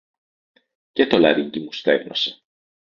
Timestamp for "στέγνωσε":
1.73-2.41